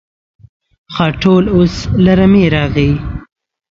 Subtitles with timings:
[0.93, 2.91] خاټول اوس له رمې راغی.